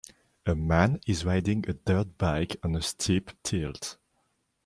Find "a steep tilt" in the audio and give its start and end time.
2.75-3.99